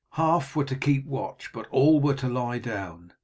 Half 0.13 0.55
were 0.55 0.63
to 0.63 0.75
keep 0.75 1.05
watch, 1.05 1.51
but 1.53 1.67
all 1.69 1.99
were 1.99 2.15
to 2.15 2.27
lie 2.27 2.57
down. 2.57 3.13